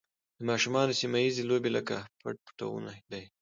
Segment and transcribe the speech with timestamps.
[0.37, 3.23] د ماشومانو سیمه ییزې لوبې لکه پټ پټونی دي.